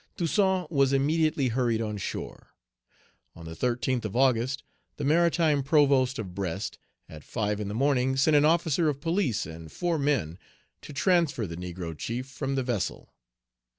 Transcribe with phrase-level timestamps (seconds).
[0.17, 2.55] Toussaint was immediately hurried on shore.
[3.35, 4.63] On the 13th of August,
[4.97, 9.45] the maritime provost of Brest, at five in the morning, sent an officer of police
[9.45, 10.39] and four men
[10.81, 13.13] to transfer the negro chief from the vessel.